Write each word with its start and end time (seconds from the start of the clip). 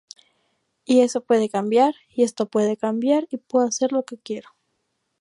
Y 0.83 1.01
eso 1.01 1.21
puede 1.21 1.47
cambiar, 1.47 1.93
y 2.09 2.23
esto 2.23 2.47
puede 2.47 2.75
cambiar, 2.75 3.27
y 3.29 3.37
puedo 3.37 3.67
hacer 3.67 3.91
lo 3.91 4.01
que 4.03 4.17
quiero. 4.17 4.49